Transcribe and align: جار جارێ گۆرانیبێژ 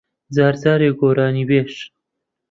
جار 0.35 0.53
جارێ 0.63 0.89
گۆرانیبێژ 0.99 1.73